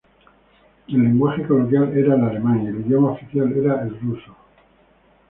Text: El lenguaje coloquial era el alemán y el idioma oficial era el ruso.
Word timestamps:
El 0.87 0.95
lenguaje 0.99 1.45
coloquial 1.45 1.95
era 1.95 2.15
el 2.15 2.23
alemán 2.23 2.63
y 2.63 2.69
el 2.69 2.79
idioma 2.83 3.11
oficial 3.11 3.53
era 3.55 3.83
el 3.83 3.99
ruso. 4.01 4.35